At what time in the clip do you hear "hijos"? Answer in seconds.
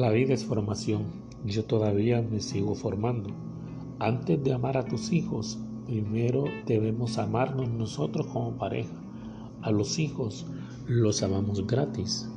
5.12-5.58, 9.98-10.46